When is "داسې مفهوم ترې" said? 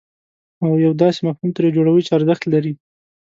1.01-1.67